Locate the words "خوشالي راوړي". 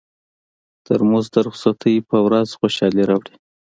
2.59-3.35